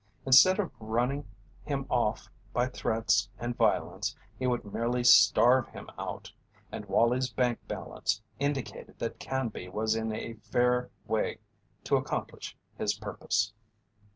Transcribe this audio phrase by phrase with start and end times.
[0.25, 1.27] Instead of running
[1.63, 6.33] him off by threats and violence he would merely starve him out,
[6.71, 11.37] and Wallie's bank balance indicated that Canby was in a fair way
[11.83, 13.53] to accomplish his purpose.